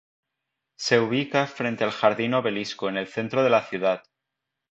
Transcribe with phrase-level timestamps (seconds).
[0.79, 4.01] Se ubica frente al Jardín Obelisco en el centro de la ciudad.